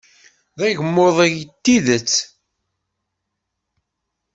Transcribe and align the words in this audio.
D 0.57 0.59
agmuḍ 0.69 1.17
ay 1.25 1.35
d 1.49 1.51
tidet. 1.63 2.13